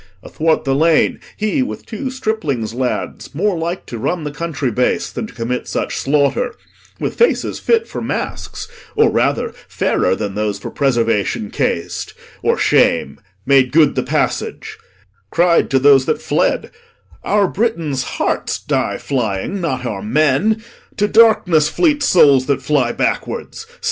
[0.23, 5.11] Athwart the lane He, with two striplings lads more like to run The country base
[5.11, 6.55] than to commit such slaughter;
[6.99, 13.19] With faces fit for masks, or rather fairer Than those for preservation cas'd or shame
[13.45, 14.75] Made good the passage,
[15.29, 16.71] cried to those that fled
[17.23, 20.63] 'Our Britain's harts die flying, not our men.
[20.97, 23.67] To darkness fleet souls that fly backwards!